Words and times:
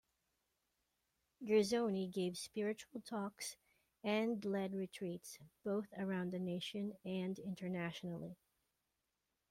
Girzone 1.45 2.11
gave 2.11 2.35
spiritual 2.35 3.01
talks 3.01 3.55
and 4.03 4.43
led 4.43 4.73
retreats, 4.73 5.37
both 5.63 5.93
around 5.95 6.31
the 6.31 6.39
nation 6.39 6.97
and 7.05 7.37
internationally. 7.37 8.35